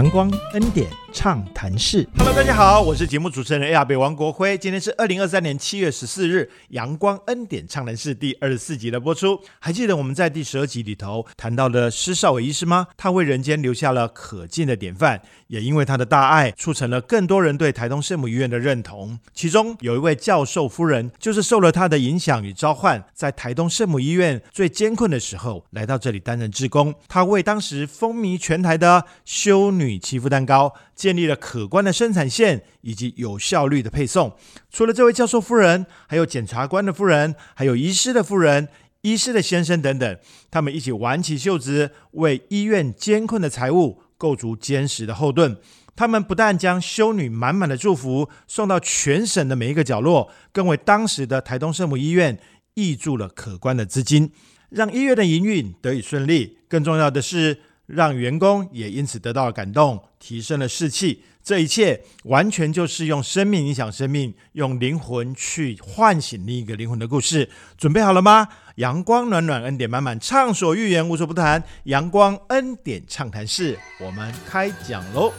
[0.00, 4.56] 阳光恩典畅谈室，Hello，大家好，我是节目主持人 A R 北王国辉。
[4.56, 9.40] 今天是二零二三年七月十四日，阳光恩典畅谈室第二十四集的播出。
[9.58, 12.86] 还记得我们在第十二集里头谈到的施少伟医师吗？
[12.96, 19.18] 他为人间留下了可敬的典范，也因为他的大爱，促成了更多人对台东圣母医院的认同。
[19.34, 26.94] 其中有一位教授夫人，就是受了他的影响与召唤，在台东圣母医院最艰困的时候，来到这里担任职工。
[27.08, 34.36] 他为当时风靡全台的修女祈福蛋糕建立了可观的生产线以及有效率的配送。
[34.70, 38.68] 除了这位教授夫人，还有检察官的夫人，还有医师的夫人、
[39.00, 40.18] 医师的先生等等，
[40.50, 45.56] 他们一起挽起袖子，为医院艰困的财务构筑坚实的后盾。
[45.96, 52.38] 他们不但将修女满满的祝福送到全省的每一个角落，更为当时的台东圣母医院
[52.74, 54.30] 挹注了可观的资金，
[54.68, 56.58] 让医院的营运得以顺利。
[56.68, 57.62] 更重要的是。
[57.92, 61.22] 让员工也因此得到了感动，提升了士气。
[61.42, 67.48] 这一切完全就是用生命影响生命，用灵魂去唤醒另一个灵魂的故事。
[67.78, 68.46] 准备好了吗？
[68.76, 71.62] 阳光暖暖，恩典满满，畅所欲言，无所不谈。
[71.84, 75.32] 阳光恩典畅谈室，我们开讲喽！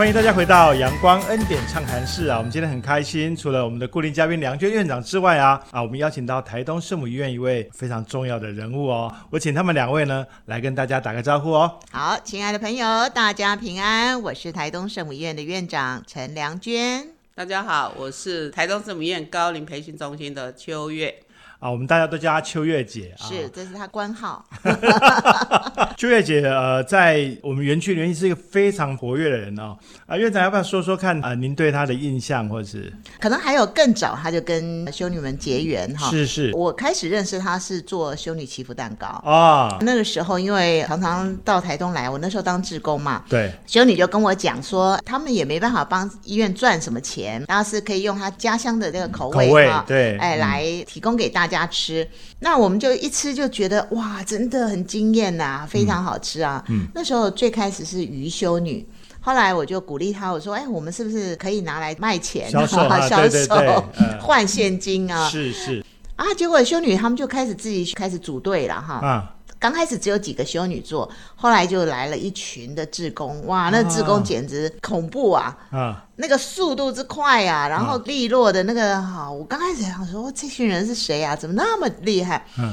[0.00, 2.38] 欢迎大家回到阳光恩典畅谈室啊！
[2.38, 9.14] 我们今天很开心，除了我们的固定嘉宾梁娟院长之外啊啊，我们邀请到台东圣母医院一位非常重要的人物哦。
[9.28, 11.78] 我请他们两位呢来跟大家打个招呼哦。
[11.90, 17.06] 好，亲爱的朋友，大家平安，我是台东圣母医院的院长陈梁娟。
[17.34, 21.14] 大家好，我是台东圣母医院高龄培训中心的秋月。
[21.60, 24.42] 啊，我们大家都叫她秋月姐啊，是，这是她官号。
[25.96, 29.76] 秋月姐，呃，在我们园区里面是一个非常活跃的人哦。
[30.06, 31.34] 啊，院长要不要说说看啊？
[31.34, 36.08] 您对她的印象，或者是可能还有更早，她就跟修女们结缘哈。
[36.08, 39.76] 是是，我开始认识她是做修女祈福蛋糕啊。
[39.82, 43.22] 那个时候，因为常常到台东来，我那时候当志工嘛。
[43.28, 43.52] 对。
[43.66, 52.08] 修女就跟我讲说，他们也没办法帮医院赚什么钱，然后是可以用她家乡的这个口味哈，对，哎，来提供给大家吃。
[52.40, 56.64] 那我们就一吃就觉得哇，真的很惊艳呐，非常好吃啊。
[56.68, 56.86] 嗯。
[56.94, 58.86] 那时候最开始是鱼修女。
[59.22, 63.84] 后来我就鼓励他，我说：“哎，我们是不是可以拿来卖钱、销售、 销售
[64.18, 65.84] 换现金啊？”是是
[66.16, 68.94] 啊，结果修女他们就开始自己开始组队了哈。
[69.06, 75.56] 啊，刚开始只有几个修女做，后来就来了一群的志工，哇，那志工简直恐怖啊！
[75.70, 81.36] 啊，那个速度之快啊，然后利落的那个哈，我刚开始想说这群人是谁啊？
[81.36, 82.44] 怎么那么厉害？
[82.58, 82.72] 嗯，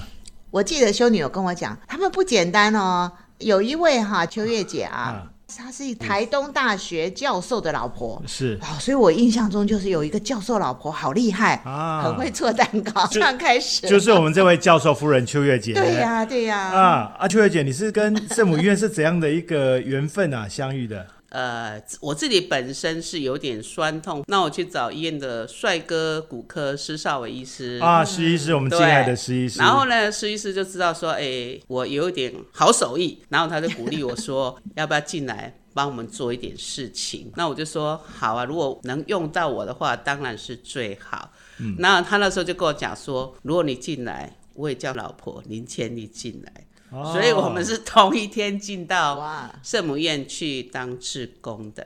[0.50, 5.28] 我记得修女有跟我讲，他们不简单哦，有一位哈秋月姐啊。
[5.56, 13.08] 她是台东大学教授的老婆，是啊，所以我印象中就是有一个教授老婆好厉害啊，很会做蛋糕。
[13.08, 15.74] 这样开始就是我们这位教授夫人秋月姐。
[15.74, 16.58] 对呀，对呀。
[16.58, 21.08] 啊，啊秋月姐，你是跟圣母医院是怎样的一个缘分啊相遇的？
[21.30, 29.60] 呃，我自己本身是有点酸痛，那我去找医院的帅哥骨科施少伟医师啊，施医师，我们敬爱的施医师。
[29.60, 37.32] 然后呢，施医师就知道说，哎，我有一点好手艺，然后他就鼓励我说， 要不要进来帮我们做一点事情？
[37.36, 41.32] 那我就说好啊，如果能用到我的话，当然是最好。
[41.60, 46.67] 嗯，那他那时候就跟我讲说，如果你进来，我也叫老婆林千丽进来。
[47.06, 51.86] 所以我们是同一天进到圣母院去当志工的。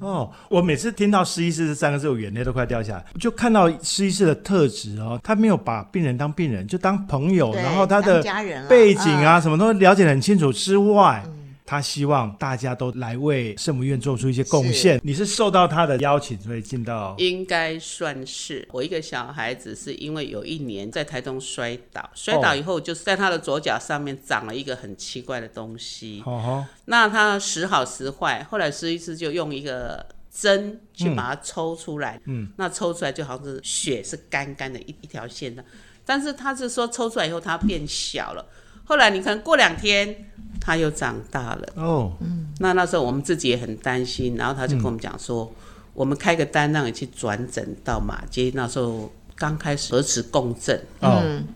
[0.00, 3.04] 哦，我每次听到施医师这三个字，我眼泪都快掉下来。
[3.20, 8.22] 就看到施医师的特质哦，他没有把病人当病人，就当朋友，然后他的
[8.68, 11.22] 背景啊，什么都了解的很清楚之外。
[11.66, 15.00] 他希望大家都来为圣母院做出一些贡献。
[15.02, 17.14] 你是受到他的邀请，所以进到？
[17.18, 18.66] 应该算是。
[18.70, 26.22] 我一个小孩子是因为有一年在台东摔倒，摔倒以后就是在他的左脚上面长了一个很奇怪的东西。
[26.24, 32.20] 哦那他时好时坏，后来施医师就用一个针去把它抽出来。
[32.26, 32.48] 嗯。
[32.56, 35.64] 那抽出来就好像是血是干干的一一条线的，
[36.04, 38.46] 但是他是说抽出来以后它变小了。
[38.86, 40.16] 后来你可能过两天。
[40.58, 41.68] 他又长大了。
[41.76, 45.52] 哦，嗯，那那时候我们自己也很担心，然后他就跟我们讲说，
[45.94, 51.46] 我们开个单让你去转诊到马街，那时候刚开始核磁共振，嗯，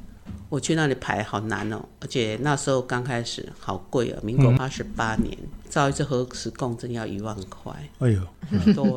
[0.48, 5.36] 我去那里排好难哦，而且那时候刚开始好贵哦，民国八十八年。
[5.70, 8.20] 照一次核磁共振要一万块，哎呦，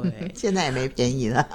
[0.01, 1.47] 对，现在也没便宜了。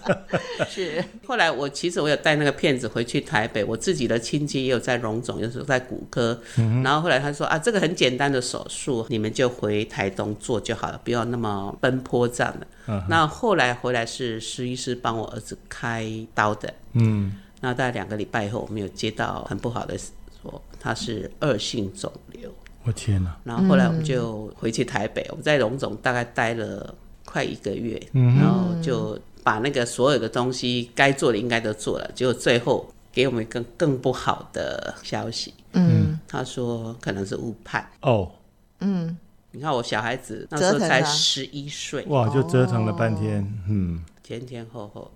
[0.68, 6.38] 是，后来我其实我有带那个片子回去台北，我自己的亲戚也有在荣总，有时候在骨科，
[6.84, 12.66] 然后后来他说啊，这个很简单的手术，你们就回台东做就好了，不要那么奔波这样的。
[13.08, 17.32] 那后来回来是施医师帮我儿子开刀的，嗯。
[17.60, 19.96] 那大概两个礼拜以后，我们有接到很不好的
[20.42, 22.50] 说他是恶性肿瘤。
[22.82, 23.36] 我天哪！
[23.44, 26.94] 然后后来我们就回去台北，我们在荣总大概待了
[27.26, 35.52] 快一个月，然后就把那个所有的东西该做的应该都做了，结果最后给我们一个更不好的消息。
[35.74, 37.86] 嗯，他说可能是误判。
[38.00, 38.32] 哦，
[38.80, 39.14] 嗯，
[39.50, 45.12] 你看我小孩子那时候才十一岁，哇，就折腾了半天，嗯，前前后后。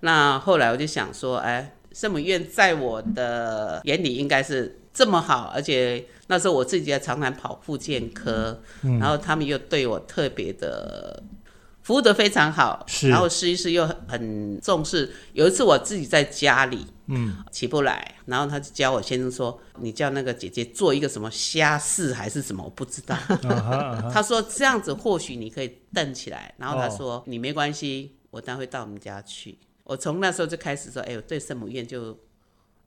[0.00, 4.76] 那后来我就想说，哎，圣母院在我的眼里应该是。
[4.92, 11.22] 这么好，而且那时候我自己在常常跑复健科，然后他们又对我特别的
[11.80, 15.10] 服务的非常好，然后实医师又很重视。
[15.32, 23.16] 有一次我自己在家里，嗯，起不来，然后他就教我先生说：“你叫那个姐姐做一个什么虾式还是什么，我不知道。”
[24.12, 29.56] 他说这样子或许你可以蹬起来，然后他说你没关系，我待会到我们家去。
[29.90, 32.18] 我从那时候就开始说：“哎，我对圣母院就。”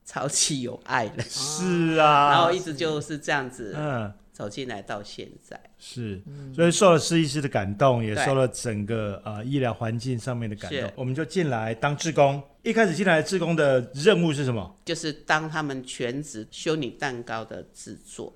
[0.05, 6.21] 超级有爱了， 是啊， 然后一直就是这样子，嗯，走进来到现在，是，
[6.53, 12.43] 所以受了施医师的感动，也受了整个呃医疗环境上面的感动，我们就进来当志工。
[12.63, 14.75] 一开始进来志工的任务是什么？
[14.83, 18.33] 就是当他们全职修女蛋糕的制作。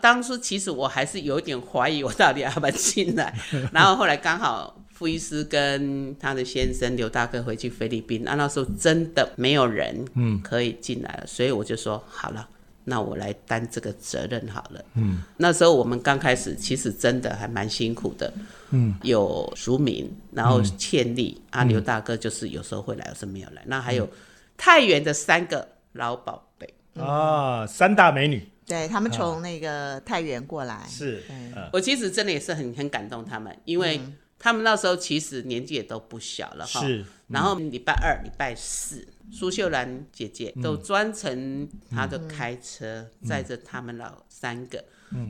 [0.00, 3.38] 当初其实我还是有点怀疑，我到底要不要进来，
[3.70, 4.82] 然后后来刚好。
[4.96, 12.48] 傅医师跟他的先生刘大哥回去菲律宾，那那时候真的没有人嗯可以进来了，所以我就说好了，
[12.82, 14.82] 那我来担这个责任好了。
[14.94, 18.32] 嗯，那时候我们刚开始其实真的还蛮辛苦的。
[18.70, 23.62] 嗯，有淑敏，然后倩丽，啊刘大哥就是有时候会来，有时候没有来。
[23.66, 24.08] 那还有
[24.56, 30.86] 太原的三个老宝贝啊，三大美女，对他们从那个太原过来。
[30.88, 31.22] 是，
[31.70, 34.00] 我其实真的也是很很感动他们，因为。
[34.38, 37.04] 他们那时候其实年纪也都不小了哈，是。
[37.28, 44.84] 然后礼拜二、礼拜四，苏秀兰姐姐都专程她的开车载着他们老三个，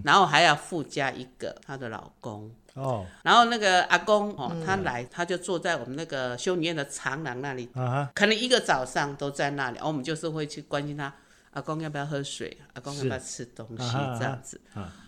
[0.04, 3.06] 然后还要附加一个她的老公哦。
[3.22, 7.70] 然后那个阿公哦，他来他就坐在我们那个修女院的长廊那里，
[8.14, 9.78] 可能一个早上都在那里。
[9.82, 11.10] 我们就是会去关心他，
[11.52, 14.60] 阿公要不要喝水，阿公要不要吃东西这样子。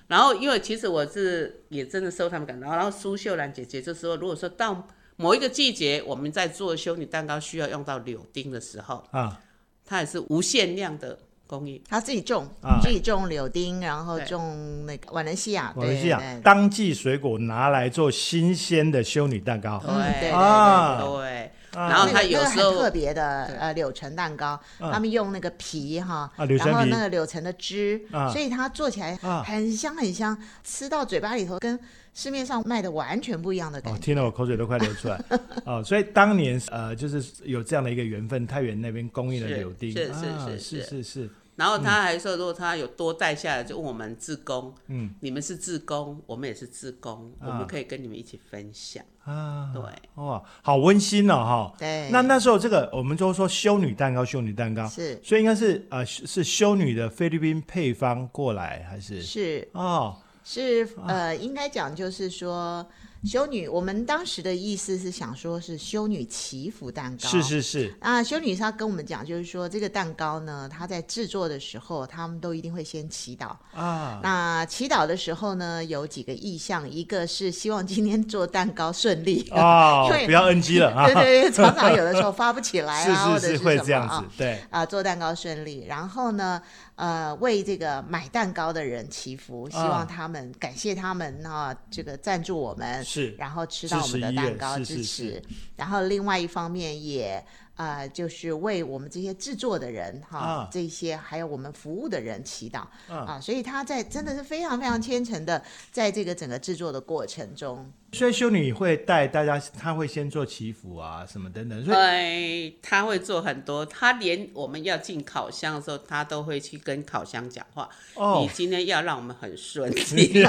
[0.09, 2.71] 然后，因为其实我是也真的受他们感动。
[2.71, 9.41] 然后苏秀兰姐姐就说，如果说到某一个季节，我们在做修女蛋糕需要用到柳丁的时候，啊，
[9.85, 11.83] 它也是无限量的供应。
[11.89, 12.49] 他自己种，
[12.83, 19.79] 自己种柳丁，然后种那个瓦伦西亚，瓦伦西亚当季水果拿来做新鲜的修女蛋糕。
[19.85, 21.48] 对啊，对。
[21.87, 28.01] 然后它有时候特别的呃柳橙蛋糕，他们用那个皮哈，然后那个柳橙的汁，
[28.33, 31.79] 所以它做起来很香很香，吃到嘴巴里头跟
[32.15, 33.99] 市面上卖的完全不一样的感觉。
[34.01, 35.23] 听得我口水都快流出来
[35.65, 41.31] 哦，所以当年呃就是有这样的一个缘分，太原那边供应的柳丁，是是是是是。
[41.59, 49.73] 然后他还说，如果他有多带下来，就问我们自工，嗯，你们是自工，我们也是自工，我们可以跟你们一起分享啊。
[49.75, 49.83] 对，
[50.23, 51.75] 哇，好温馨哦，哈。
[51.77, 52.09] 对。
[52.13, 59.21] 那那时候这个，我们都说修女蛋糕，修女蛋糕是，所以应该是呃是修女的菲律宾配方过来还是？
[59.21, 62.87] 是哦，是呃，应该讲就是说。
[63.25, 67.29] 修女，我们当时的意思是想说，是修女祈福蛋糕。
[67.29, 67.95] 是是是。
[68.01, 74.21] 啊，修女她跟我们讲，就是说这个蛋糕呢，她在制作的时候，他们都一定会先祈祷啊。
[74.23, 81.07] 那祈祷的时候呢，有几个意向，一个是希望今天做蛋糕顺利啊， 不要 NG 了 啊。
[81.07, 84.25] 对对对，常常有的时候发不起来啊， 或者是会这样子。
[84.37, 86.63] 对啊，做蛋糕顺利，然后呢？
[86.99, 95.43] 呃，为这个买蛋糕的人祈福，希望他们感谢他们啊，这个赞助我们，是，然后吃到我们的蛋糕支持，
[95.77, 97.43] 然后另外一方面也。
[97.79, 117.89] 啊，就是为我们这些制作的人哈，这些还有我们服务的人祈祷啊，所以他在真的是非常非常虔诚的，在这个整个制作的过程中，所以修女会带大家，他会先做祈福啊，什么等等，所以他会做很多，他连我们要进烤箱的时候，他都会去跟烤箱讲话。
[118.15, 120.45] 哦，你今天要让我们很顺 利，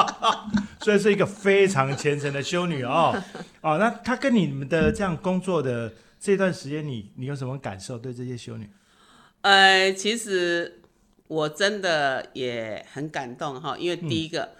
[0.80, 3.14] 所以是一个非常虔诚的修女哦。
[3.60, 5.92] 哦，那他跟你们的这样工作的。
[6.18, 7.98] 这段时间你你有什么感受？
[7.98, 8.68] 对这些修女，
[9.42, 10.80] 呃，其实
[11.28, 14.50] 我真的也很感动哈，因为第一个，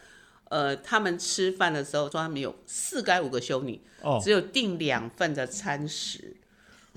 [0.49, 6.37] 呃，他们吃饭的时候说他们有四该五个修女，哦，只有订两份的餐食，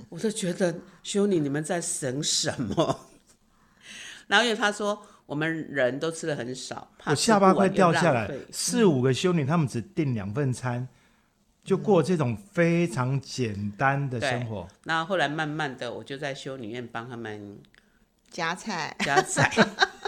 [0.10, 3.08] 我就觉得修女你们在省什么？
[4.28, 10.88] 然后因为他说我们人都吃的很少，我下巴快掉下来，四五个修女他们只订两份餐。
[11.70, 14.68] 就过这种非常简单的生活。
[14.86, 17.60] 那后来慢慢的，我就在修女院帮他们
[18.32, 19.52] 夹菜，夹菜。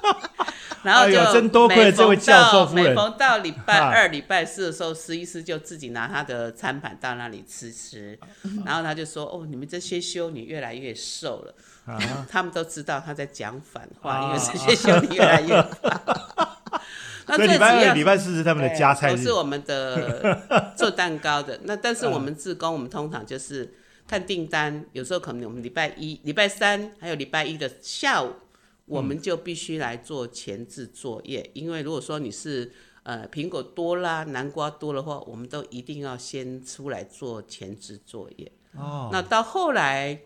[0.81, 2.85] 然后就真多亏这位教授夫人。
[2.85, 8.17] 每逢到礼拜二、礼拜四的时候，司医师就自己拿他的餐盘到那里吃吃。
[8.65, 11.53] 然后他就说：“哦，你们这些修女越来越瘦了。”
[12.27, 16.57] 他们都知道他在讲反话，因为这些修女越来越胖。
[17.37, 21.59] 那礼拜二、礼拜四是他们的加菜日，都是我们的 做蛋糕的。
[21.63, 23.73] 那但是我们自工，我们通常就是
[24.07, 28.31] 看订单，有时候可能我们礼拜一、礼拜三还有礼拜一的下午。
[28.87, 32.69] 我们就必须来做前置作业，因为如果说你是
[33.03, 38.51] 呃苹果多啦、南瓜多的话，我们都一定要先出来做前置作业。
[38.75, 39.09] 哦。
[39.09, 40.19] 那到后来，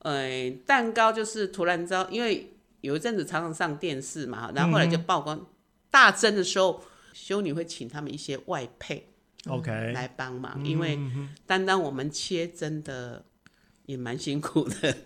[0.00, 2.52] 呃，蛋糕就是突然之因为
[2.82, 5.46] 有一阵子常常上电视嘛，然后后来就曝光
[5.90, 6.82] 大增的时候，
[7.12, 9.08] 修女会请他们一些外配
[9.46, 10.98] ，OK，来帮忙，因为
[11.46, 13.24] 单单我们切真的
[13.86, 14.96] 也蛮辛苦的。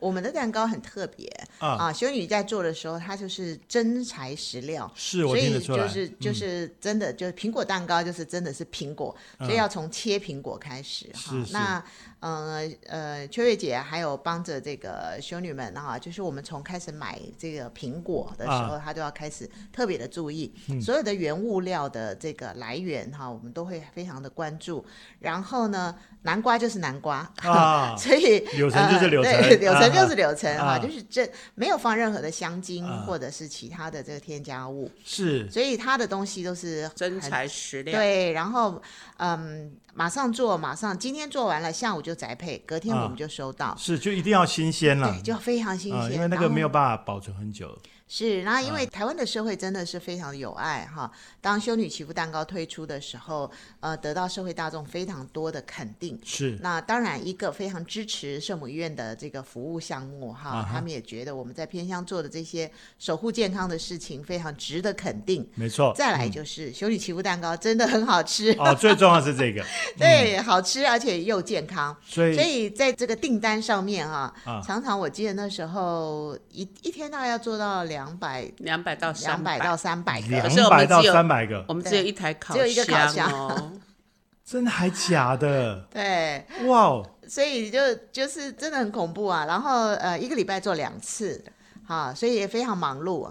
[0.00, 1.92] 我们的蛋糕很特别啊！
[1.92, 11.34] 修女在做的时候，她就是真材实料，是，所以就是就是真的就是苹果蛋糕，就是真的是苹果，所以要从切苹果开始哈。
[11.52, 11.82] 那
[12.20, 20.52] 呃呃，秋月姐还有帮着这个修女们哈，就是我们从开始买这个苹果的时候，她都要开始特别的注意
[20.82, 24.84] 所有的原物料的这个来源哈，我们都会非常的关注。
[25.18, 37.98] 然后呢，南瓜就是南瓜啊， 所以柳橙就是柳橙，柳橙就是柳橙哈，就是这没有放任何的香精或者是其他的这个添加物，是，所以它的东西都是真材实料。
[37.98, 38.80] 对，然后
[39.18, 39.72] 嗯。
[39.92, 43.76] 马上做，马上今天做完了，下午就宅配，隔天我们就收到。
[43.76, 47.76] 是，就一定要新鲜了，对，就非常新鲜，因为那个没有办法保存很久。
[48.12, 51.08] 是，然后因为台湾的社会真的是非常有爱哈。
[51.40, 53.48] 当修女祈福蛋糕推出的时候，
[53.78, 56.18] 呃，得到社会大众非常多的肯定。
[56.24, 65.48] 是，那当然一个非常支持圣母医院的这个服务项目哈，他们也觉得我们在偏乡做的这些守护健康的事情非常值得肯定。
[65.54, 65.94] 没错。
[65.96, 69.64] 再来就是修女祈福蛋糕真的很好吃哦，最重要是这个。
[69.96, 71.96] 对，好吃而且又健康。
[72.04, 74.34] 所以，所以在这个订单上面哈，
[74.66, 77.99] 常常我记得那时候一一天大概要做到两。
[78.00, 83.80] 两百两百到两百到三百个，两百到三百个，我们只有一台烤箱，只有一个烤箱，
[84.42, 85.86] 真的还假的？
[85.92, 87.06] 对，哇哦！
[87.28, 89.44] 所以就就是真的很恐怖啊。
[89.44, 91.44] 然后呃，一个礼拜做两次，
[91.86, 93.30] 哈，所以也非常忙碌。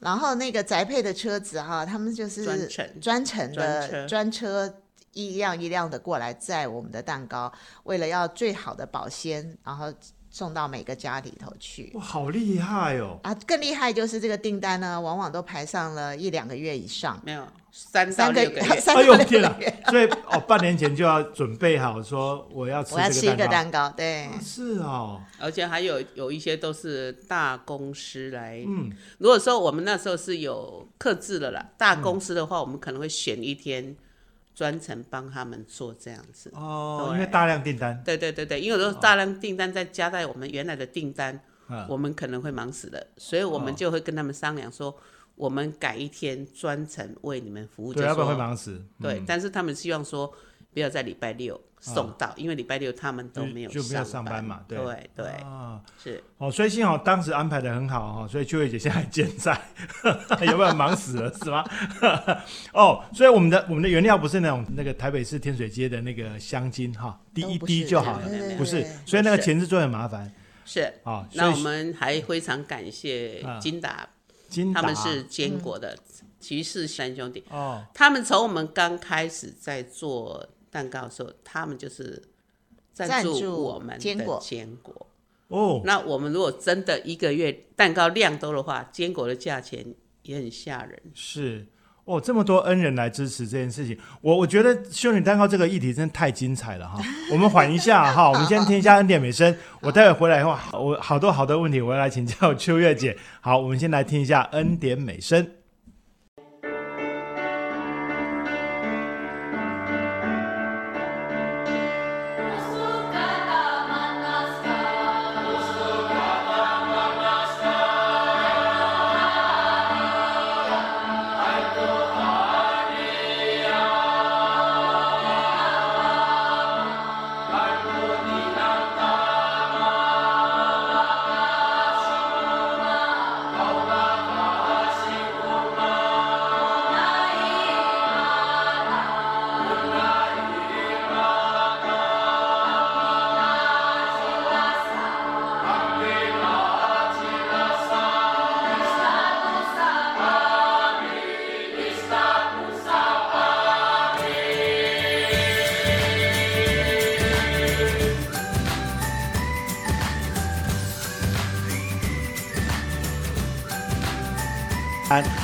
[0.00, 4.72] 然后那个宅配的车子哈，他们就是专程专程的专车
[5.12, 7.50] 一辆一辆的过来载我们的蛋糕，
[7.84, 9.90] 为了要最好的保鲜，然后。
[10.30, 13.18] 送到每个家里头去，哇，好厉害哦！
[13.24, 19.58] 啊，更厉害就是这个订单呢，往往都排上了一两个月以上，没有三三个月， 哎呦天啊！
[19.88, 33.96] 所以哦，半年前就要准备好，说我要吃，我要吃一个蛋糕，对，是哦，而且还有有一些都是大公司来，嗯，如果说我们那时候是有克制了啦，大公司的话，我们可能会选一天。
[34.54, 38.02] 专程帮他们做这样子哦，因为大量订单。
[38.04, 41.40] 对对对对，因为有大量订单再加在我们原来的订单，
[41.88, 44.94] 我们可能会忙死了，所以我们就会跟他们商量说，
[45.36, 47.94] 我们改一天专程为你们服务。
[47.94, 48.84] 对，要不然会忙死。
[49.00, 50.32] 对，但是他们希望说。
[50.72, 54.44] 不要在礼拜六送到，因为礼拜六他们都没有就不要上班。
[54.44, 54.60] 嘛。
[54.68, 54.78] 对。
[55.16, 56.22] 对啊，是。
[56.38, 59.58] 哦，所以幸好当时安排的很好哈，所以秋月姐现在健在，
[60.46, 61.64] 有没有忙死了是吗？
[62.72, 70.30] 哦，所以我们的我们的原料不是那种那个台北市天水街的那个香精哈，滴一滴就好了，不是，所以那个前置做很麻烦。
[70.64, 74.08] 是啊，那我们还非常感谢金达，
[74.48, 75.98] 金他们是坚果的
[76.38, 80.46] 骑士三兄弟哦，他们从我们刚开始在做。
[80.70, 82.22] 蛋糕的时候，他们就是
[82.92, 84.38] 赞助我们的坚果。
[84.42, 85.06] 坚果
[85.48, 89.84] 哦，那我们如果真的一个月蛋糕量多的话，坚果的价钱
[90.22, 90.96] 也很吓人。
[91.12, 91.66] 是
[92.04, 97.00] 哦，这么多恩人来支持这件事情，我我觉得修女蛋糕这个议题真的太精彩了哈。
[97.32, 99.54] 我们缓一下哈，我们先听一下恩典美声。
[99.80, 103.16] 我待会回来的话，我好多好多问题我要来请教秋月姐。
[103.40, 105.50] 好，我们先来听一下恩典美声。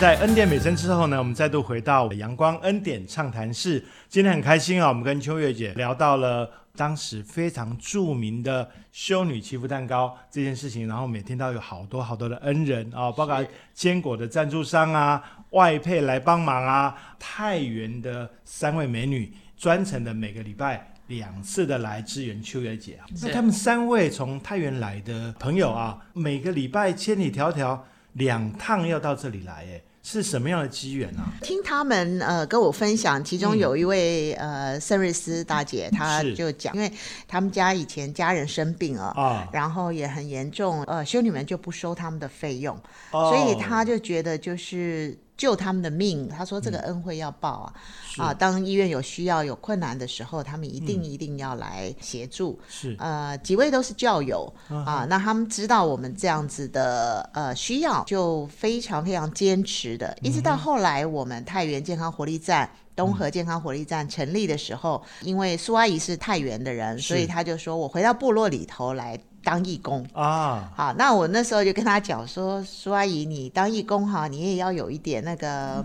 [0.00, 3.85] 在恩典美声之后呢，我们再度回到阳光恩典畅谈室。
[4.09, 23.06] 今天很开心啊，我们跟秋月姐聊到了当时非常著名的修女祈福蛋糕这件事情，然后每天都有好多好多的恩人啊，包括坚果的赞助商啊、外配来帮忙啊、太原的三位美女专程的每个礼拜两次的来支援秋月姐啊。
[23.23, 27.78] 那他们三位从太原来的朋友啊，每个礼拜千里迢迢。
[28.16, 31.32] 两趟要到这里来，哎，是什么样的机缘啊？
[31.42, 36.90] 听他们呃跟我分享，其中有一位呃圣瑞斯大姐，她就讲，因为
[37.28, 42.78] 他们家以前家人生病了啊，然后也很严重，呃，修女们就不收他们的费用，
[43.11, 45.18] 所以她就觉得就是。
[45.37, 47.75] 救他们的命，他说这个恩惠要报啊！
[48.16, 52.59] 啊，当医院有需要、有困难的时候，他们一定一定要来协助。
[52.69, 69.21] 是，呃，几位都是教友啊，那他们知道我们这样子的呃需要，就非常非常坚持的，一直到后来我们太原健康活力站、东河健康活力站成立的时候，因为苏阿姨是太原的人，所以她就说我回到部落里头来。
[69.46, 70.04] 当义工。
[70.12, 75.84] 啊，好，那我那时候就跟他讲说，苏阿姨，你当义工哈，你也要有一点那个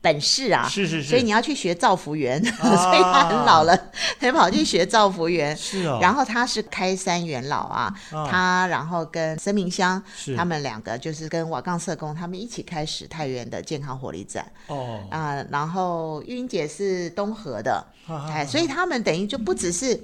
[0.00, 3.78] 本事啊，是是是，所以你要去学造福员， 所以他很老了，
[4.18, 10.02] 他跑去学造福员，是哦，然后他是开山元老啊，他然后跟森明香，
[10.34, 20.02] 他们两个就是跟瓦岗社工他们一起开始太原的健康活力站，哦，啊，然后玉英姐是东河的，哎，所以他们等于就不只是。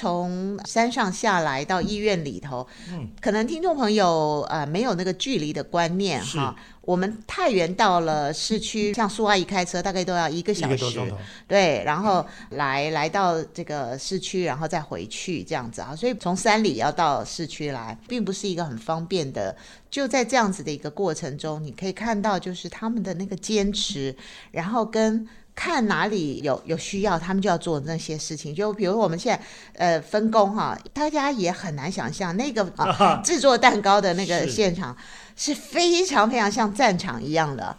[0.00, 6.56] 从山上下来到医院里头，嗯，可能听众朋友呃没有那个距离的观念哈。
[6.80, 10.98] 我们太原到了市区，像苏阿姨开车大概都要一个小时，
[11.46, 15.94] 对，然后来来到这个市区，然后再回去这样子啊。
[15.94, 19.54] 所以从山里要到市区来，并不是一个很方便的。
[19.90, 24.16] 就在这样子的一个过程中，你可以看到就是他们的那个坚持，
[24.50, 25.28] 然后跟。
[25.62, 28.54] 看哪里有有需要，他们就要做那些事情。
[28.54, 29.44] 就比如我们现在
[29.76, 34.96] 呃分工哈，大家也很难想象那个啊 制作蛋糕的那个现场
[35.36, 37.76] 是非常非常像战场一样的。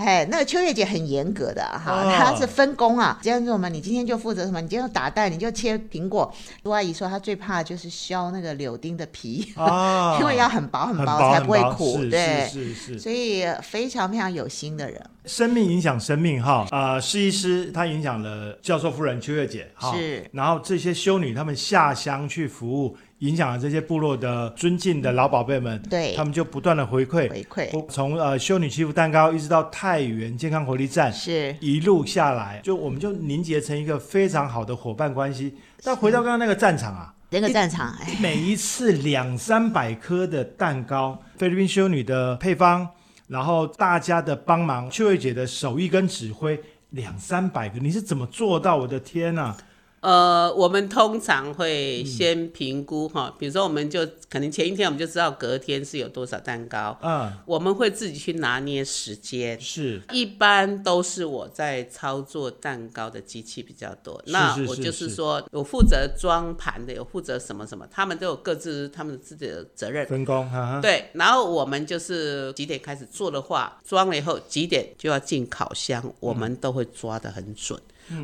[0.00, 4.58] 哎，那个秋月姐很严格的哈，她是分工啊，这样做嘛，你今天就负责什么？
[4.60, 6.32] 你今天打蛋，你就切苹果。
[6.64, 9.52] 朱阿姨说她最怕就是削那个柳丁的皮，
[10.18, 14.98] 因为要很薄很薄才不会苦，对，是是，所以非常非常有心的人。
[15.26, 22.96] 生命影响生命哈，呃，施医师他影响了教授夫人秋月姐哈，是，然后这些修女她们下乡去服务。
[23.20, 35.54] 影响了这些部落的尊敬的老宝贝们，对，他们就不断的回馈，回馈，从呃修女祈福蛋糕一直到太原健康活力站，是一路下来，就我们就凝结成一个非常好的伙伴关系。
[35.82, 42.88] 但回到刚刚那个战场啊，那个战场，每一次两三百颗的蛋糕，菲律宾修女的配方，
[43.28, 46.58] 然后大家的帮忙，秋月姐的手艺跟指挥，
[46.90, 48.78] 两三百个，你是怎么做到？
[48.78, 49.54] 我的天呐！
[50.00, 65.10] 呃，我们通常会先评估哈，比如说我们就可能前一天我们就知道隔天是有多少蛋糕，嗯，我们会自己去拿捏时间，是，一般都是我在操作蛋糕的机器比较多，那我就是。
[65.10, 70.06] 说我负责装盘的，有负责什么什么，他们都有各自他们自己的责任。
[70.06, 77.78] 分工，哈对，然后我们就是几点开始做的话，装了以后几点就要进烤箱，我们都会抓得很准，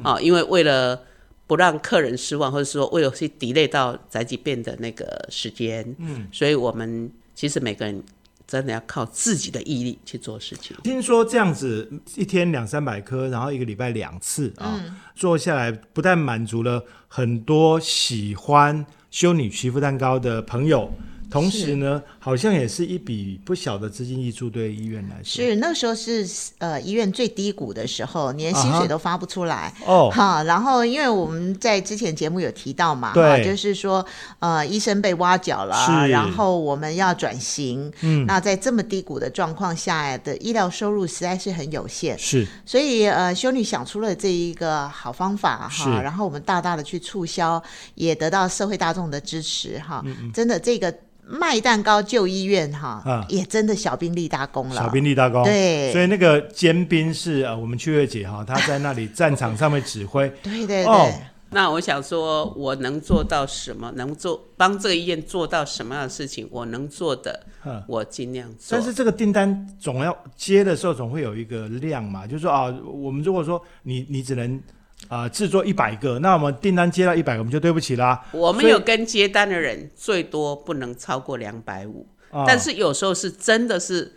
[0.04, 0.98] 啊，因为为了。
[1.46, 8.02] 不让客人失望，或者说为了去 delay 到宅急便的那个时间，嗯，所以我们其实每个人
[8.46, 10.76] 真的要靠自己的毅力去做事情。
[10.82, 20.90] 听说这样子一天两三百颗，然后一个礼拜两次啊，做下来不但满足了很多喜欢修女皮肤蛋糕的朋友。
[21.30, 25.44] 同时呢，好像也是一笔不小的资金挹注，对医院来说。
[25.44, 26.26] 是那时候是
[26.58, 30.10] 呃医院最低谷的时候，连薪水都发不出来哦。
[30.12, 34.04] 哈，然后因为我们在之前节目有提到嘛，对，就是说
[34.38, 37.92] 呃医生被挖角了，然后我们要转型。
[38.02, 42.18] 嗯，那在这么低谷的状况下的医疗收入实在是很有限。
[42.18, 47.62] 是，所以呃修女想出了这一个好方法哈，然后我们大大的去促销，
[47.94, 50.04] 也得到社会大众的支持哈。
[50.32, 50.94] 真的这个。
[51.28, 54.76] 卖蛋糕救医院哈，也真的小兵立大功了。
[54.76, 55.90] 小兵立大功，对。
[55.92, 60.28] 所以那个尖兵是呃，我们秋月姐哈， 她在那里战场上面指挥。
[60.42, 61.14] 对对对。
[61.50, 63.92] 那我想说，我能做到什么？
[63.96, 66.46] 能做帮这个医院做到什么样的事情？
[66.50, 67.44] 我能做的，
[67.86, 68.76] 我尽量做。
[68.76, 74.60] 但是这个订单总要接的时候，总会有一个量嘛，就是说啊，我们如果说你你只能。
[75.08, 78.26] 啊，制作一百个，那我们订单接到一百个，我们就对不起啦。
[78.32, 82.06] 我们有跟接单的人最多不能超过两百五，
[82.46, 84.16] 但是有时候是真的是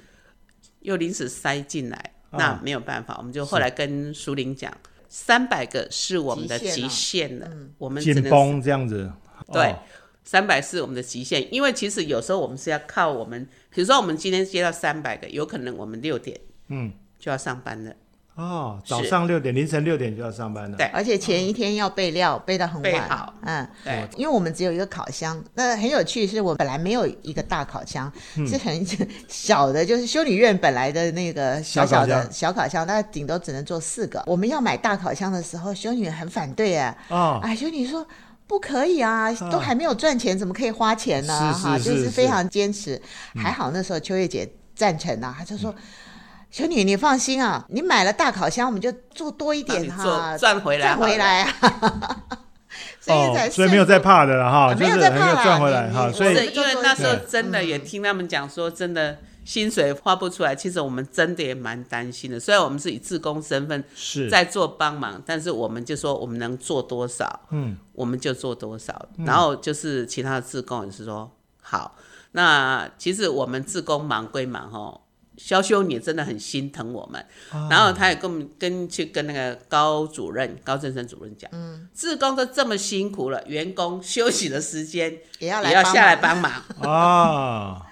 [0.81, 4.71] 又临时塞进来，那没有办法，我们就后来跟苏玲讲，
[5.07, 9.11] 三百个是我们的极限了，我们紧绷这样子。
[9.51, 9.75] 对，
[10.23, 16.91] 三百是我们的极限，因为其实有时候我们是要靠我们，比如说我们今天接到三百个，有可能我们六点嗯。
[17.19, 17.93] 就要上班了。
[18.39, 20.77] 哦，早上六点，凌晨六点就要上班了。
[20.77, 22.83] 对，而且前一天要备料，备到很晚。
[22.83, 28.09] 备好，嗯，对，因为我们只有一个烤箱，那很有趣，是我本来没有一个大烤箱，
[28.47, 28.87] 是很
[29.27, 34.23] 小的，就是修女院本来的那个小小的小烤箱，那顶多只能做四个。
[34.25, 38.07] 我们要买大烤箱的时候，修女很反对啊，啊，哎，修女说
[38.47, 41.53] 不可以啊，都还没有赚钱，怎么可以花钱呢？
[41.53, 43.01] 哈，就是非常坚持。
[43.35, 45.75] 还好那时候秋月姐赞成啊，她就说。
[46.51, 51.53] 小女，你放心啊，你买了大烤箱，我们就做多一点哈，赚回来，赚回来啊。
[53.01, 56.11] 所以才所以没有再怕的了哈，没有再怕了，赚回来哈。
[56.11, 62.39] 所以因为那时候真的也听他们讲说，真的薪水花不出来，其实我们真的也蛮担心的。
[62.39, 69.07] 虽然我们是以自工身份是在做帮忙，但是我们就说我们能做多少，嗯，我们就做多少。
[69.25, 71.31] 然后就是其他的自工也是说
[71.61, 71.95] 好。
[72.33, 74.99] 那其实我们自工忙归忙哈。
[75.39, 77.25] 肖修女真的很心疼我们，
[77.69, 86.51] 然后他也跟我们跟去跟那个高主任高正生主任讲，嗯，志工都这么辛苦了，员工休息的时间也要也要下来帮忙。
[86.83, 87.87] 啊，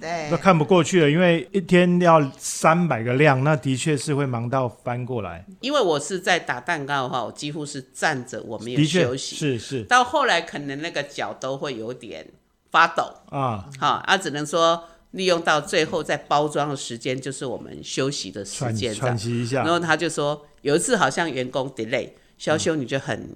[0.00, 5.46] 对，那看不过去了，因为一天要三百个量，那的确是会忙到翻过来。
[5.60, 12.26] 因为我是在打蛋糕的话，我几乎是站着，我没有休息，是是，到后来可能那个脚都会有点
[12.72, 13.14] 发抖。
[13.30, 14.82] 啊，好，啊，只能说。
[15.12, 19.62] 利用到最后，在包装的时间就是我们休息的时间，喘息一下。
[19.62, 23.34] 然后他就说，有一次好像员工 delay，肖修女就很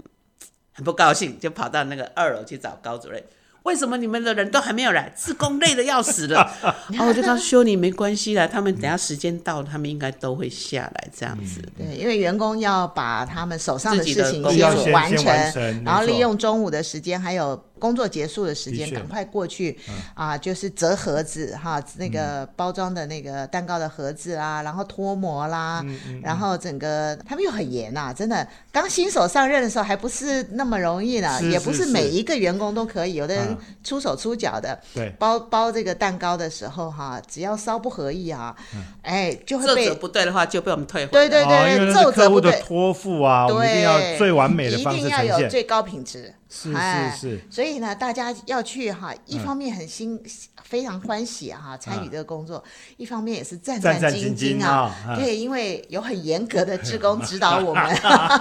[0.72, 3.22] 很不高兴，就跑到那个二楼去找高主任。
[3.62, 5.10] 为什么你们的人都还没有来？
[5.16, 6.52] 自工累的要死了。
[6.90, 11.62] 然 后我就告诉修你没关系啦，他们等下时间到，他们应该都会下来这样子。
[11.78, 17.64] 对，因为员工要把他们手上的事情先完成，然后利用中午的时间还有。
[17.82, 19.76] 工作结束的时间，赶快过去
[20.14, 20.38] 啊！
[20.38, 25.84] 就是折盒子哈，那个包装的那个蛋糕的盒子啊，然后脱模啦，
[26.22, 28.46] 然后整个他们又很严呐，真的。
[28.70, 34.78] 刚新手上任的时候还不是那么容易呢，也不是每一个员工都可以，有的人出手出脚的。
[34.94, 38.54] 对，包包这个蛋糕的时候哈，只要稍不合意啊，
[39.02, 41.10] 哎，就会被不对的话就被我们退回。
[41.10, 46.32] 对对对，奏折不对，托付啊，我们一定要最完美的方式呈现，一定要有最高品质。
[46.54, 50.22] 是是是，所以呢，大家要去哈，一方面很心
[50.62, 52.62] 非常欢喜哈，参与这个工作，
[52.98, 55.16] 一方面也是战战兢兢啊。
[55.16, 57.82] 对，因为有很严格的职工指导我们。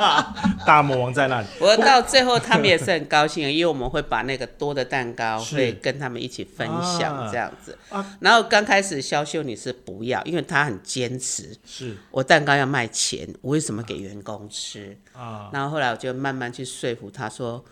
[0.68, 1.48] 大魔王在那里。
[1.62, 6.68] 我到最后他们也是很高兴，因为我们会把那个多的蛋糕 会跟他们一起分
[7.00, 7.78] 享这样子。
[8.20, 11.56] 然后刚开始肖秀女是不要，因为她很坚持。
[11.66, 15.50] 是我蛋糕要卖钱，我为什么给员工吃啊？
[15.54, 17.64] 然后后来我就慢慢去说服她说。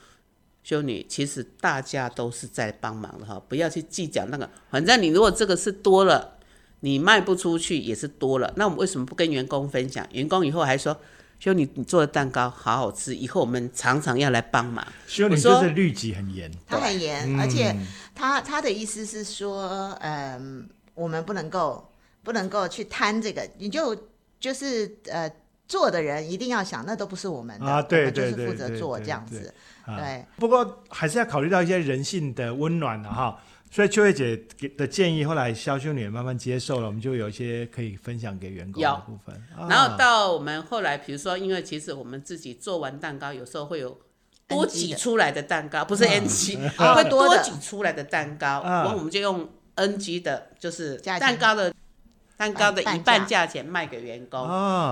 [0.63, 4.49] 修女，其实大家都是在帮忙的哈，不要去计较那个。
[4.69, 6.37] 反正你如果这个是多了，
[6.81, 8.53] 你卖不出去也是多了。
[8.55, 10.07] 那我们为什么不跟员工分享？
[10.11, 10.99] 员工以后还说，
[11.39, 14.85] 修女你做的蛋糕好好吃，以后我们常常要来帮忙。
[15.07, 17.75] 修女就是律己很严，他很严，而且
[18.13, 21.91] 他他的意思是说，嗯，我们不能够
[22.23, 23.95] 不能够去贪这个，你就
[24.39, 25.31] 就是呃，
[25.67, 29.53] 做的人一定要想，那都不是我们的，啊，对对对，负责做这样子。
[29.97, 33.39] 对，不过还是要考虑到一些人性的温暖的哈。
[33.71, 39.39] 所以秋月姐给的建议，后来肖修女也慢慢接受了，我们就有一些可以分享给员工的部分。
[39.69, 43.95] 然后到我们后来，比如说，因为其实我们自己做完蛋糕，有时候会有
[44.47, 46.57] 多挤出来的蛋糕，不是 N G，
[46.95, 51.71] 会多挤出来的蛋糕，然后我们就用 N G 的，就是蛋糕的
[52.37, 54.47] 蛋糕的一半价钱卖给员工。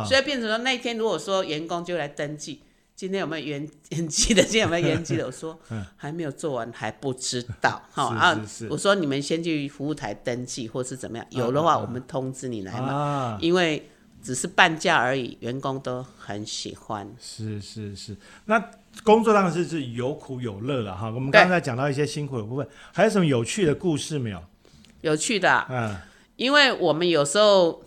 [0.05, 2.61] 所以变成说，那天如果说员工就来登记。
[2.97, 4.41] 今天有没有延延期的？
[4.41, 5.27] 今天有没有延期的？
[5.27, 5.55] 我说
[5.95, 7.79] 还没有做完，还不知道。
[7.93, 8.35] 好啊，
[8.71, 11.27] 我说你们先去服务台登记，或是怎么样？
[11.29, 13.37] 有的话，我们通知你来嘛。
[13.39, 13.87] 因为
[14.23, 17.07] 只是半价而已，员工都很喜欢。
[17.19, 18.71] 是是是，那
[19.03, 21.11] 工作当然是是有苦有乐了哈。
[21.11, 24.43] 我们刚才讲到一些辛苦的部分，还有什么有趣的故事没有？
[25.01, 25.95] 有趣的，嗯，
[26.35, 27.83] 因为我们有时候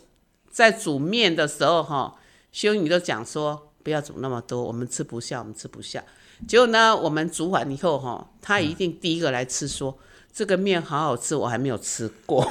[0.48, 2.14] 在煮面的时候，哈，
[2.52, 3.66] 修女都讲说。
[3.82, 6.02] 不要煮那么多，我们吃不下，我们吃不下。
[6.48, 9.98] 结果呢，我们煮完以后哈，他一定第一个来吃，说
[10.32, 12.50] 这个面好好吃，我还没有吃过。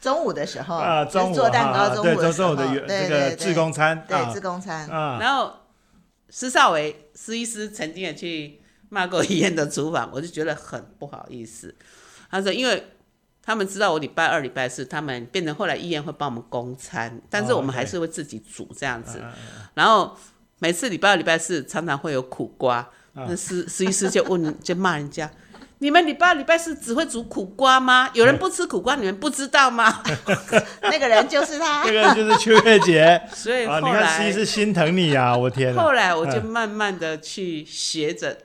[0.00, 4.88] 中午的时候啊，中午做蛋糕，中午的时候，这个自工餐，对自工餐。
[4.88, 5.52] 然后
[6.30, 11.74] 施少伟施医师曾经也去骂过医院的厨房，我就觉得很不好意思。
[12.30, 12.90] 他说，因为
[13.46, 19.22] 他们知道我礼拜二、礼拜四，他们变成后来医院会帮我们供餐，但是我们还是会自己煮这样子。
[19.74, 20.16] 然后
[20.58, 25.30] 每次礼拜二、礼拜四常常会有苦瓜，那师师医师就问， 就骂人家。
[25.78, 28.08] 你们礼拜二礼拜四只会煮苦瓜吗？
[28.14, 30.02] 有人不吃苦瓜，你们不知道吗？
[30.80, 33.20] 那个人就是他， 那个人就是秋月姐。
[33.30, 35.74] 所以后来，其实心疼你啊，我天！
[35.74, 38.38] 后来我就慢慢的去学着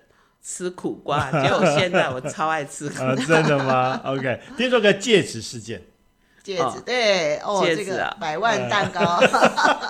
[0.44, 2.88] 吃苦瓜， 结果现在我超爱吃。
[2.90, 5.82] 啊，真的吗？OK，听说个戒指事件。
[6.44, 9.22] 戒指对哦，这个百万蛋糕。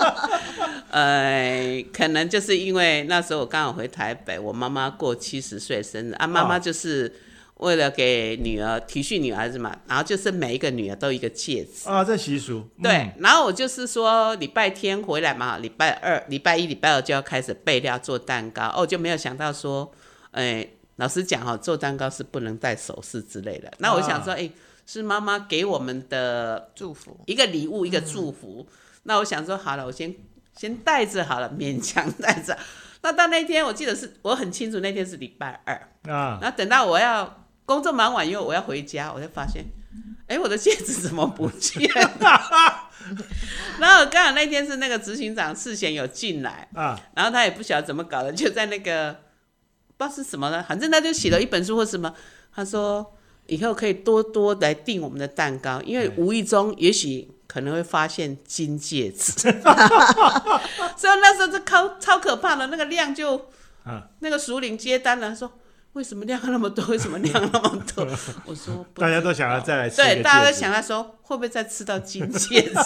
[0.92, 7.14] 呃，可能就是因为那时候我刚好回台北，我妈妈过七十岁生日啊，妈妈就是。
[7.62, 12.68] 为了给女儿体恤女儿子嘛，然后就是每一个女儿都一个戒指啊，这习俗。
[12.82, 18.74] 对，然后我就是说礼拜天回来嘛，礼拜二、礼拜一、礼拜二就要开始备料做蛋糕。
[18.76, 19.92] 哦，就没有想到说，
[20.32, 20.68] 哎，
[20.98, 23.72] 老实讲哈，做蛋糕是不能戴首饰之类的。
[23.80, 24.50] 那我想说，哎，
[24.86, 28.68] 是妈妈给我们的祝福，一个礼物，一个祝福。
[29.04, 30.14] 那我想说，好了，我先
[30.58, 32.58] 先戴着好了，勉强戴着。
[33.02, 36.40] 那到那天，我记得是我很清楚，那天是礼拜二啊。
[36.42, 37.38] 那等到我要。
[37.64, 39.64] 工作忙完以后，我要回家，我就发现，
[40.28, 42.12] 哎，我的戒指怎么不见了？
[43.80, 49.16] 然后刚好那天是那个执行长事先有进来啊，然后他也不晓得怎么搞的，就在那个
[50.02, 52.12] 不知道是什么呢，反正他就写了一本书或什么，
[52.56, 53.14] 他说
[53.46, 59.32] 以后可以多多来订我们的蛋糕，因为无意中也许可能会发现金戒指，
[60.98, 63.50] 所以那时候这超超可怕的那个量就，
[64.20, 65.52] 那个熟龄接单了，说。
[65.94, 66.86] 为什么量那么多？
[66.86, 68.08] 为什么量那么多？
[68.48, 72.80] 我说大家都想要再来吃，对，大家都想要说会不会再吃到金戒指？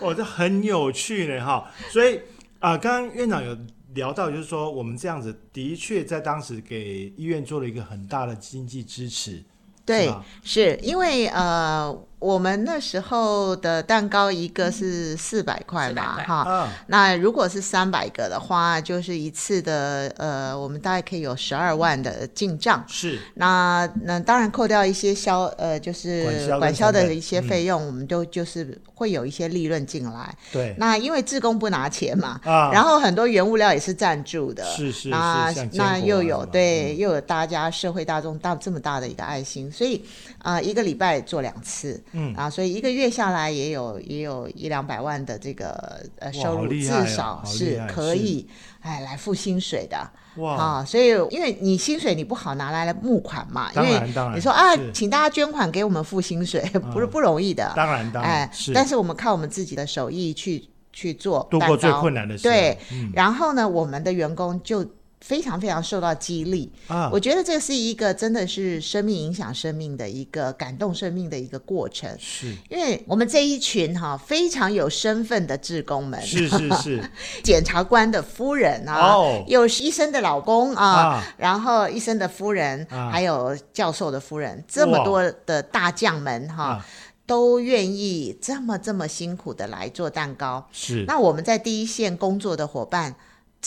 [0.00, 1.72] 哦，这很有趣呢，哈。
[1.90, 2.20] 所以
[2.58, 3.56] 啊，刚刚院长有
[3.98, 9.44] 聊到，就是说我们这样子的确在当时给医院做了一个很大的经济支持。
[9.84, 10.10] 对，
[10.42, 12.07] 是因为呃。
[12.18, 22.84] 我们那时候的蛋糕一个是四百块嘛，哈，那如果是三百个的话，就是一次的呃，我们大概可以有十二万的进账。
[22.88, 30.34] 是，那那当然扣掉一些销呃，就是管销的一些费用，我们都就是会有一些利润进来。
[30.52, 40.04] 对，那因为自工不拿钱嘛，啊，然后很多原物料也是赞助的，是是，那那又有对，又有大家社会大众大这么大的一个爱心，所以
[40.38, 42.02] 啊，一个礼拜做两次。
[42.12, 48.48] 嗯啊，所以一个月下来也有也有一两百万的这个呃收入，至少是可以
[48.80, 50.84] 哎来付薪水的哇啊！
[50.84, 54.00] 所以因为你薪水你不好拿来募款嘛，因为
[54.34, 56.60] 你说啊，请大家捐款给我们付薪水，
[56.92, 57.72] 不是不容易的。
[57.74, 62.78] 当然当然，哎，但是我们靠我们自己的手艺去去做，度过最困难的时对，
[63.12, 64.86] 然后呢，我们的员工就。
[65.20, 67.10] 非常非常受到激励啊！
[67.12, 72.08] 我觉得这是一个真的是生命影响生命的一个感动生命的一个过程。
[72.18, 77.10] 是，因为我们这一群哈非常有身份的职工们，是是是，
[77.42, 86.84] 检察官的夫人啊，又是医生的老公啊，然后医生的夫人，还有教授的夫人，这么多的大将们哈，
[87.26, 90.68] 都愿意这么这么辛苦的来做蛋糕。
[90.70, 93.16] 是，那我们在第一线工作的伙伴。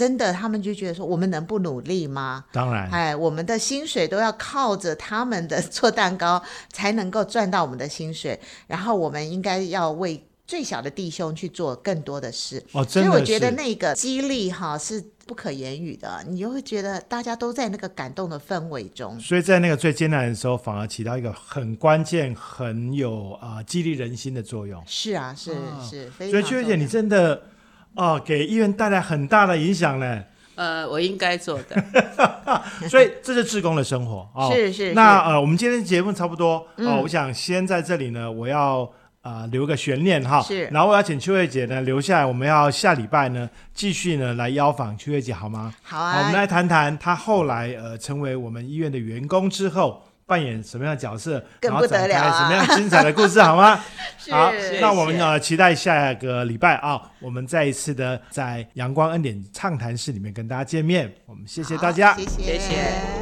[0.01, 2.43] 真的，他们就觉得说，我们能不努力吗？
[2.51, 6.41] 当然，哎，我们的薪水都要靠着他们的做蛋糕
[6.73, 12.57] 才能够赚到我们的薪水，然后我们应该要为最小的弟兄去做更多的事。
[12.71, 19.19] 哦，真的所以我觉得那个激励哈是不可言语的，你就会觉得大家都在那个感动的氛围中。
[19.19, 24.81] 所以在那个最艰难的时候，反而起到一个很关键、很有啊激励人心的作用。
[24.87, 25.53] 是啊，是
[25.87, 27.43] 是，所以秋姐，你真的。
[27.95, 30.23] 哦，给医院带来很大的影响呢。
[30.55, 31.83] 呃，我应该做的。
[32.87, 34.51] 所以这是志工的生活哦。
[34.53, 34.93] 是是。
[34.93, 36.99] 那呃，我们今天节目差不多哦。
[37.01, 38.87] 我想先在这里呢，我要
[39.21, 40.41] 啊留个悬念哈。
[40.41, 40.65] 是。
[40.67, 45.73] 然后我要请秋月姐呢留下来，我们要下礼拜呢继续呢来邀访秋月姐，好吗？
[45.81, 46.19] 好啊。
[46.19, 50.03] 我们来谈谈她后来呃成为我们医院的员工之后。
[50.31, 52.39] 扮演什么样的角色，更不得了啊！
[52.39, 53.77] 什么样精彩的故事，好吗？
[54.31, 61.13] 好，那我们呢，期待下个礼拜啊，我们再一次的在阳光恩典畅谈室里面跟大家见面。
[61.25, 63.20] 我们谢谢大家，谢谢。